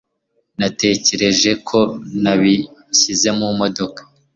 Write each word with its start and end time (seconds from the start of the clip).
Natekereje 0.59 1.51
ko 1.67 1.79
nabishyize 2.23 3.29
mu 3.37 3.47
modoka. 3.59 4.01